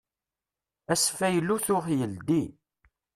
[0.93, 2.41] Asfaylu tuɣ yeldi.